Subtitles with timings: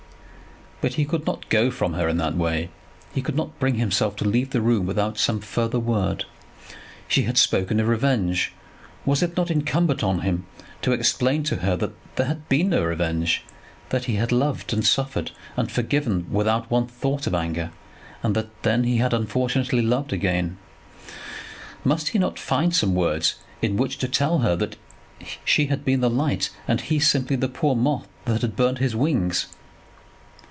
[0.81, 2.71] But he could not go from her in that way.
[3.13, 6.25] He could not bring himself to leave the room without some further word.
[7.07, 8.51] She had spoken of revenge.
[9.05, 10.47] Was it not incumbent on him
[10.81, 13.43] to explain to her that there had been no revenge;
[13.89, 17.69] that he had loved, and suffered, and forgiven without one thought of anger;
[18.23, 20.57] and that then he had unfortunately loved again?
[21.83, 24.77] Must he not find some words in which to tell her that
[25.45, 28.95] she had been the light, and he simply the poor moth that had burned his
[28.95, 29.45] wings?